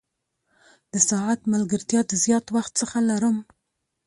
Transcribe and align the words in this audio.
د 0.91 0.93
ساعت 1.09 1.39
ملګرتیا 1.53 2.01
د 2.07 2.11
زیات 2.23 2.45
وخت 2.55 2.71
څخه 2.81 2.97
لرم. 3.09 3.37